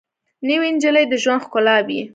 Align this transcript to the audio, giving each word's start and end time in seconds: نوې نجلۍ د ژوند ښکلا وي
نوې 0.47 0.69
نجلۍ 0.75 1.05
د 1.09 1.13
ژوند 1.23 1.41
ښکلا 1.45 1.77
وي 1.87 2.01